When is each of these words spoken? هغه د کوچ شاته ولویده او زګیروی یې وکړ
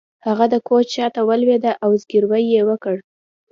هغه 0.27 0.45
د 0.53 0.55
کوچ 0.67 0.87
شاته 0.95 1.21
ولویده 1.29 1.71
او 1.83 1.89
زګیروی 2.01 2.43
یې 2.53 2.61
وکړ 2.69 2.95